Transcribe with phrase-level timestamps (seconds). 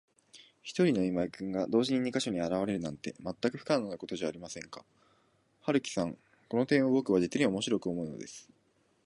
[0.63, 4.83] ひとりの今井君が、同時に二ヵ所にあらわれるなんて、まったく不可能なことじゃありませんか。
[5.61, 6.17] 春木さん、
[6.49, 8.49] この点をぼくは、じつにおもしろく思うのです。